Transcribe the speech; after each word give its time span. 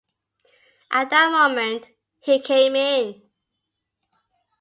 At 0.89 1.11
that 1.11 1.31
moment 1.31 1.85
he 2.19 2.39
came 2.39 2.75
in. 2.75 3.21